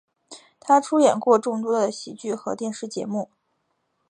[0.59, 3.29] 他出演过众多的喜剧和电视节目。